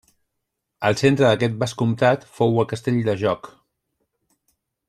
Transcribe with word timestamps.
El 0.89 0.97
centre 1.01 1.27
d'aquest 1.27 1.59
vescomtat 1.65 2.27
fou 2.39 2.59
el 2.65 2.69
castell 2.75 3.01
de 3.11 3.19
Jóc. 3.27 3.55